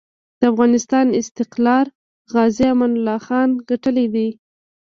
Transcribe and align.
د 0.39 0.41
افغانسان 0.51 1.07
استقلار 1.21 1.85
غازي 2.33 2.65
امان 2.73 2.91
الله 2.95 3.17
خان 3.25 3.49
ګټلی 3.69 4.05
دی. 4.13 4.27